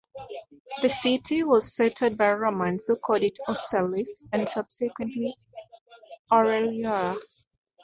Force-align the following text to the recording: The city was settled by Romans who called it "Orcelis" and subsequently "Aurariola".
The 0.81 0.89
city 0.89 1.43
was 1.43 1.75
settled 1.75 2.17
by 2.17 2.33
Romans 2.33 2.87
who 2.87 2.95
called 2.95 3.21
it 3.21 3.37
"Orcelis" 3.47 4.25
and 4.33 4.49
subsequently 4.49 5.35
"Aurariola". 6.31 7.19